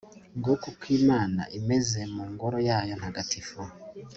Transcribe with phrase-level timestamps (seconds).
[0.37, 3.59] nguko uko imana imeze mu ngoro yayo ntagatifu